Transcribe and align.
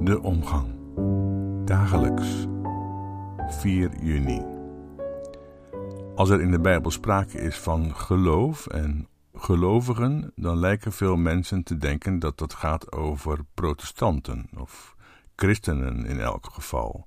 De 0.00 0.20
omgang. 0.22 0.74
Dagelijks. 1.64 2.46
4 3.48 3.90
juni. 4.02 4.44
Als 6.14 6.30
er 6.30 6.40
in 6.40 6.50
de 6.50 6.60
Bijbel 6.60 6.90
sprake 6.90 7.38
is 7.38 7.58
van 7.58 7.94
geloof 7.94 8.66
en 8.66 9.08
gelovigen, 9.34 10.32
dan 10.34 10.58
lijken 10.58 10.92
veel 10.92 11.16
mensen 11.16 11.62
te 11.62 11.76
denken 11.76 12.18
dat 12.18 12.38
dat 12.38 12.54
gaat 12.54 12.92
over 12.92 13.38
protestanten 13.54 14.48
of 14.58 14.96
christenen 15.36 16.06
in 16.06 16.20
elk 16.20 16.46
geval. 16.52 17.06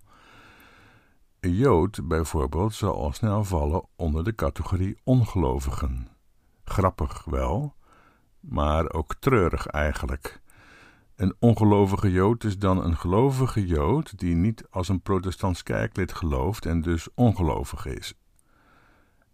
Een 1.40 1.56
Jood 1.56 2.08
bijvoorbeeld 2.08 2.74
zal 2.74 2.94
al 2.94 3.12
snel 3.12 3.44
vallen 3.44 3.86
onder 3.96 4.24
de 4.24 4.36
categorie 4.36 4.98
ongelovigen. 5.04 6.08
Grappig 6.64 7.26
wel, 7.26 7.76
maar 8.40 8.94
ook 8.94 9.16
treurig 9.20 9.68
eigenlijk. 9.68 10.42
Een 11.20 11.36
ongelovige 11.40 12.12
Jood 12.12 12.44
is 12.44 12.58
dan 12.58 12.84
een 12.84 12.98
gelovige 12.98 13.66
Jood 13.66 14.20
die 14.20 14.36
niet 14.36 14.68
als 14.70 14.90
een 14.90 15.02
protestants 15.02 15.64
kerklid 15.64 16.14
gelooft 16.14 16.66
en 16.66 16.82
dus 16.82 17.08
ongelovig 17.14 17.86
is. 17.86 18.14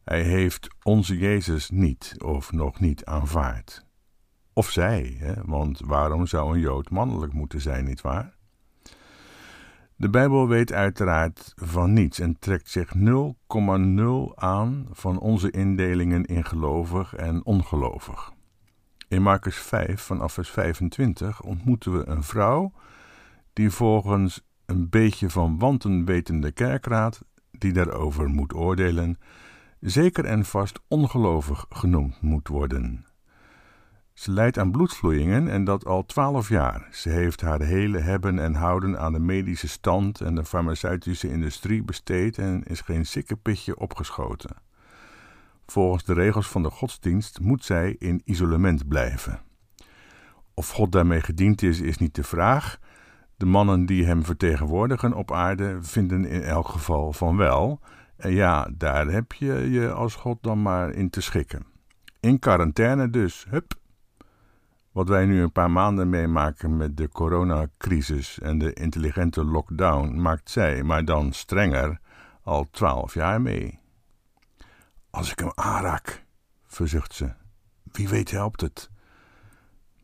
Hij 0.03 0.21
heeft 0.23 0.67
onze 0.83 1.17
Jezus 1.17 1.69
niet 1.69 2.15
of 2.23 2.51
nog 2.51 2.79
niet 2.79 3.05
aanvaard. 3.05 3.85
Of 4.53 4.69
zij, 4.69 5.15
hè? 5.19 5.33
want 5.43 5.79
waarom 5.79 6.27
zou 6.27 6.53
een 6.53 6.59
Jood 6.59 6.89
mannelijk 6.89 7.33
moeten 7.33 7.61
zijn, 7.61 7.85
nietwaar? 7.85 8.35
De 9.95 10.09
Bijbel 10.09 10.47
weet 10.47 10.73
uiteraard 10.73 11.53
van 11.55 11.93
niets 11.93 12.19
en 12.19 12.39
trekt 12.39 12.69
zich 12.69 12.93
0,0 12.95 14.35
aan 14.35 14.88
van 14.91 15.19
onze 15.19 15.51
indelingen 15.51 16.25
in 16.25 16.45
gelovig 16.45 17.13
en 17.13 17.45
ongelovig. 17.45 18.34
In 19.07 19.21
Marcus 19.21 19.57
5 19.57 20.01
vanaf 20.01 20.33
vers 20.33 20.49
25 20.49 21.41
ontmoeten 21.41 21.97
we 21.97 22.07
een 22.07 22.23
vrouw 22.23 22.73
die 23.53 23.71
volgens 23.71 24.41
een 24.65 24.89
beetje 24.89 25.29
van 25.29 25.59
wanten 25.59 26.05
wetende 26.05 26.51
kerkraad, 26.51 27.21
die 27.51 27.73
daarover 27.73 28.27
moet 28.27 28.53
oordelen, 28.53 29.19
zeker 29.79 30.25
en 30.25 30.45
vast 30.45 30.79
ongelovig 30.87 31.65
genoemd 31.69 32.21
moet 32.21 32.47
worden. 32.47 33.05
Ze 34.13 34.31
lijdt 34.31 34.57
aan 34.57 34.71
bloedvloeien 34.71 35.47
en 35.47 35.63
dat 35.63 35.85
al 35.85 36.05
twaalf 36.05 36.49
jaar. 36.49 36.87
Ze 36.91 37.09
heeft 37.09 37.41
haar 37.41 37.61
hele 37.61 37.99
hebben 37.99 38.39
en 38.39 38.53
houden 38.53 38.99
aan 38.99 39.13
de 39.13 39.19
medische 39.19 39.67
stand 39.67 40.21
en 40.21 40.35
de 40.35 40.45
farmaceutische 40.45 41.29
industrie 41.29 41.83
besteed 41.83 42.37
en 42.37 42.63
is 42.63 42.81
geen 42.81 43.05
sikkepitje 43.05 43.77
opgeschoten. 43.77 44.55
Volgens 45.66 46.03
de 46.03 46.13
regels 46.13 46.47
van 46.47 46.63
de 46.63 46.69
godsdienst 46.69 47.39
moet 47.39 47.66
zij 47.66 47.95
in 47.99 48.21
isolement 48.25 48.88
blijven. 48.88 49.41
Of 50.53 50.69
God 50.69 50.91
daarmee 50.91 51.22
gediend 51.22 51.61
is, 51.61 51.80
is 51.81 51.97
niet 51.97 52.16
de 52.16 52.23
vraag. 52.23 52.80
De 53.38 53.45
mannen 53.45 53.85
die 53.85 54.05
hem 54.05 54.25
vertegenwoordigen 54.25 55.13
op 55.13 55.31
aarde 55.31 55.77
vinden 55.81 56.25
in 56.25 56.41
elk 56.41 56.67
geval 56.67 57.13
van 57.13 57.38
wel. 57.38 57.80
En 58.17 58.31
ja, 58.31 58.69
daar 58.77 59.07
heb 59.07 59.33
je 59.33 59.72
je 59.72 59.91
als 59.91 60.16
God 60.16 60.38
dan 60.41 60.61
maar 60.61 60.91
in 60.91 61.09
te 61.09 61.22
schikken. 61.22 61.66
In 62.19 62.39
quarantaine 62.39 63.09
dus, 63.09 63.45
hup. 63.50 63.73
Wat 64.91 65.09
wij 65.09 65.25
nu 65.25 65.41
een 65.41 65.51
paar 65.51 65.72
maanden 65.72 66.09
meemaken 66.09 66.78
met 66.78 66.97
de 66.97 67.09
coronacrisis 67.09 68.39
en 68.39 68.57
de 68.57 68.73
intelligente 68.73 69.45
lockdown, 69.45 70.22
maakt 70.22 70.50
zij, 70.50 70.84
maar 70.84 71.06
dan 71.06 71.34
strenger, 71.34 72.00
al 72.44 72.68
twaalf 72.72 73.13
jaar 73.13 73.41
mee. 73.41 73.79
Als 75.15 75.31
ik 75.31 75.39
hem 75.39 75.51
aanraak, 75.55 76.23
verzucht 76.67 77.13
ze. 77.13 77.33
Wie 77.91 78.09
weet 78.09 78.31
helpt 78.31 78.61
het. 78.61 78.89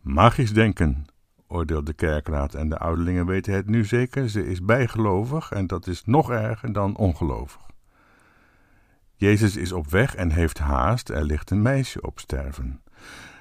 Magisch 0.01 0.53
denken, 0.53 1.05
oordeelt 1.47 1.85
de 1.85 1.93
kerkraad 1.93 2.53
en 2.53 2.69
de 2.69 2.77
ouderlingen 2.77 3.25
weten 3.25 3.53
het 3.53 3.67
nu 3.67 3.85
zeker. 3.85 4.29
Ze 4.29 4.47
is 4.47 4.65
bijgelovig 4.65 5.51
en 5.51 5.67
dat 5.67 5.87
is 5.87 6.05
nog 6.05 6.31
erger 6.31 6.73
dan 6.73 6.95
ongelovig. 6.95 7.61
Jezus 9.15 9.55
is 9.55 9.71
op 9.71 9.89
weg 9.89 10.15
en 10.15 10.31
heeft 10.31 10.57
haast, 10.57 11.09
er 11.09 11.23
ligt 11.23 11.49
een 11.49 11.61
meisje 11.61 12.01
op 12.01 12.19
sterven. 12.19 12.81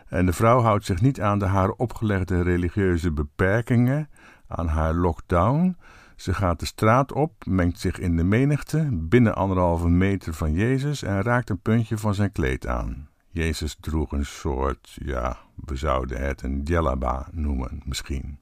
En 0.09 0.27
de 0.27 0.33
vrouw 0.33 0.61
houdt 0.61 0.85
zich 0.85 1.01
niet 1.01 1.21
aan 1.21 1.39
de 1.39 1.47
haar 1.47 1.71
opgelegde 1.71 2.43
religieuze 2.43 3.13
beperkingen, 3.13 4.11
aan 4.47 4.69
haar 4.69 4.95
lockdown. 4.95 5.77
Ze 6.21 6.35
gaat 6.35 6.61
de 6.61 6.67
straat 6.67 7.13
op, 7.13 7.47
mengt 7.47 7.79
zich 7.79 7.99
in 7.99 8.17
de 8.17 8.25
menigte, 8.25 8.89
binnen 8.93 9.35
anderhalve 9.35 9.89
meter 9.89 10.35
van 10.35 10.53
Jezus 10.53 11.03
en 11.03 11.23
raakt 11.23 11.51
een 11.51 11.61
puntje 11.61 11.99
van 11.99 12.15
zijn 12.15 12.33
kleed 12.33 12.67
aan. 12.67 13.09
Jezus 13.31 13.77
droeg 13.81 14.13
een 14.13 14.27
soort, 14.27 14.97
ja, 15.03 15.39
we 15.55 15.77
zouden 15.77 16.21
het 16.27 16.43
een 16.43 16.65
djellaba 16.65 17.29
noemen, 17.33 17.83
misschien. 17.85 18.39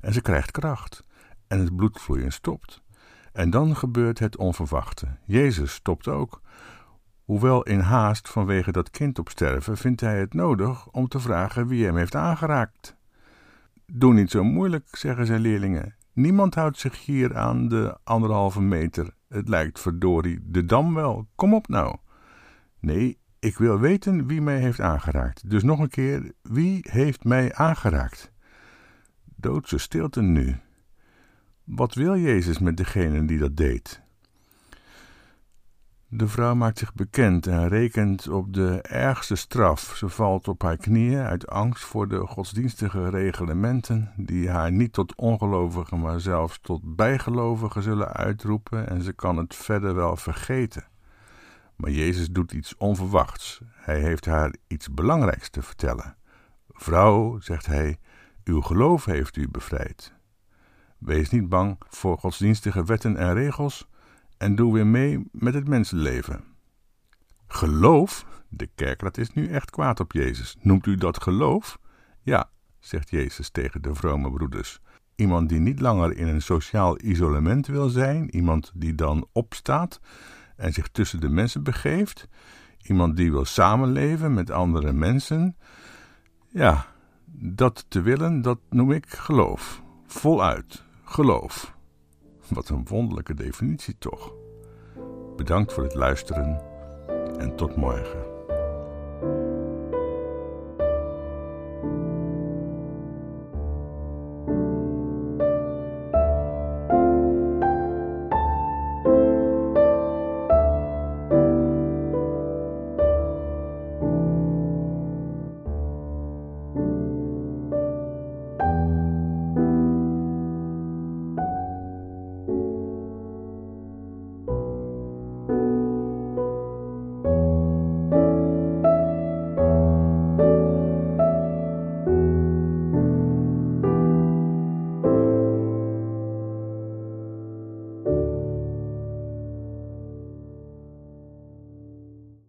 En 0.00 0.12
ze 0.12 0.20
krijgt 0.20 0.50
kracht 0.50 1.02
en 1.46 1.58
het 1.58 1.76
bloedvloeien 1.76 2.32
stopt. 2.32 2.82
En 3.32 3.50
dan 3.50 3.76
gebeurt 3.76 4.18
het 4.18 4.36
onverwachte. 4.36 5.06
Jezus 5.24 5.72
stopt 5.72 6.08
ook. 6.08 6.40
Hoewel 7.24 7.62
in 7.62 7.80
haast 7.80 8.28
vanwege 8.28 8.72
dat 8.72 8.90
kind 8.90 9.18
op 9.18 9.28
sterven, 9.28 9.76
vindt 9.76 10.00
hij 10.00 10.18
het 10.18 10.34
nodig 10.34 10.86
om 10.86 11.08
te 11.08 11.20
vragen 11.20 11.66
wie 11.66 11.84
hem 11.84 11.96
heeft 11.96 12.14
aangeraakt. 12.14 12.96
Doe 13.86 14.14
niet 14.14 14.30
zo 14.30 14.44
moeilijk, 14.44 14.96
zeggen 14.96 15.26
zijn 15.26 15.40
leerlingen. 15.40 15.95
Niemand 16.16 16.54
houdt 16.54 16.78
zich 16.78 17.04
hier 17.04 17.36
aan 17.36 17.68
de 17.68 17.98
anderhalve 18.04 18.60
meter. 18.60 19.14
Het 19.28 19.48
lijkt 19.48 19.80
verdorie 19.80 20.40
de 20.42 20.64
dam 20.64 20.94
wel. 20.94 21.28
Kom 21.34 21.54
op 21.54 21.68
nou. 21.68 21.96
Nee, 22.80 23.18
ik 23.38 23.58
wil 23.58 23.78
weten 23.78 24.26
wie 24.26 24.40
mij 24.40 24.58
heeft 24.58 24.80
aangeraakt. 24.80 25.50
Dus 25.50 25.62
nog 25.62 25.78
een 25.78 25.88
keer, 25.88 26.32
wie 26.42 26.80
heeft 26.90 27.24
mij 27.24 27.54
aangeraakt? 27.54 28.32
Doodse 29.24 29.78
stilte 29.78 30.22
nu. 30.22 30.56
Wat 31.64 31.94
wil 31.94 32.16
Jezus 32.16 32.58
met 32.58 32.76
degene 32.76 33.24
die 33.24 33.38
dat 33.38 33.56
deed? 33.56 34.02
De 36.08 36.28
vrouw 36.28 36.54
maakt 36.54 36.78
zich 36.78 36.94
bekend 36.94 37.46
en 37.46 37.68
rekent 37.68 38.28
op 38.28 38.54
de 38.54 38.82
ergste 38.82 39.36
straf. 39.36 39.92
Ze 39.96 40.08
valt 40.08 40.48
op 40.48 40.62
haar 40.62 40.76
knieën 40.76 41.20
uit 41.20 41.48
angst 41.48 41.84
voor 41.84 42.08
de 42.08 42.26
godsdienstige 42.26 43.08
reglementen, 43.08 44.12
die 44.16 44.50
haar 44.50 44.72
niet 44.72 44.92
tot 44.92 45.14
ongelovige, 45.14 45.96
maar 45.96 46.20
zelfs 46.20 46.58
tot 46.62 46.96
bijgelovige 46.96 47.82
zullen 47.82 48.12
uitroepen, 48.12 48.88
en 48.88 49.02
ze 49.02 49.12
kan 49.12 49.36
het 49.36 49.54
verder 49.54 49.94
wel 49.94 50.16
vergeten. 50.16 50.84
Maar 51.76 51.90
Jezus 51.90 52.30
doet 52.30 52.52
iets 52.52 52.76
onverwachts. 52.76 53.60
Hij 53.74 54.00
heeft 54.00 54.26
haar 54.26 54.54
iets 54.66 54.90
belangrijks 54.94 55.48
te 55.48 55.62
vertellen. 55.62 56.16
Vrouw, 56.68 57.40
zegt 57.40 57.66
hij, 57.66 57.98
uw 58.44 58.60
geloof 58.60 59.04
heeft 59.04 59.36
u 59.36 59.48
bevrijd. 59.48 60.12
Wees 60.98 61.30
niet 61.30 61.48
bang 61.48 61.76
voor 61.88 62.18
godsdienstige 62.18 62.84
wetten 62.84 63.16
en 63.16 63.34
regels 63.34 63.88
en 64.38 64.54
doe 64.54 64.72
weer 64.72 64.86
mee 64.86 65.28
met 65.32 65.54
het 65.54 65.68
mensenleven. 65.68 66.44
Geloof? 67.46 68.26
De 68.48 68.68
kerkraad 68.74 69.18
is 69.18 69.32
nu 69.32 69.48
echt 69.48 69.70
kwaad 69.70 70.00
op 70.00 70.12
Jezus. 70.12 70.56
Noemt 70.60 70.86
u 70.86 70.94
dat 70.94 71.22
geloof? 71.22 71.78
Ja, 72.22 72.50
zegt 72.78 73.10
Jezus 73.10 73.50
tegen 73.50 73.82
de 73.82 73.94
vrome 73.94 74.30
broeders. 74.30 74.80
Iemand 75.14 75.48
die 75.48 75.60
niet 75.60 75.80
langer 75.80 76.16
in 76.16 76.26
een 76.26 76.42
sociaal 76.42 77.00
isolement 77.02 77.66
wil 77.66 77.88
zijn, 77.88 78.34
iemand 78.34 78.72
die 78.74 78.94
dan 78.94 79.26
opstaat 79.32 80.00
en 80.56 80.72
zich 80.72 80.88
tussen 80.88 81.20
de 81.20 81.28
mensen 81.28 81.62
begeeft, 81.62 82.28
iemand 82.82 83.16
die 83.16 83.30
wil 83.30 83.44
samenleven 83.44 84.34
met 84.34 84.50
andere 84.50 84.92
mensen. 84.92 85.56
Ja, 86.48 86.86
dat 87.38 87.84
te 87.88 88.00
willen, 88.00 88.42
dat 88.42 88.58
noem 88.70 88.92
ik 88.92 89.08
geloof. 89.08 89.82
Voluit, 90.06 90.84
geloof. 91.04 91.75
Wat 92.48 92.68
een 92.68 92.86
wonderlijke 92.88 93.34
definitie 93.34 93.96
toch. 93.98 94.32
Bedankt 95.36 95.72
voor 95.72 95.82
het 95.82 95.94
luisteren 95.94 96.62
en 97.38 97.56
tot 97.56 97.76
morgen. 97.76 98.35